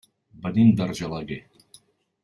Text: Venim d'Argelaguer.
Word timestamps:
Venim 0.45 0.71
d'Argelaguer. 0.79 1.41